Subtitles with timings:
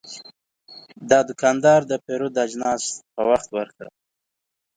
[1.09, 3.89] دا دوکاندار د پیرود اجناس په وخت ورکړل.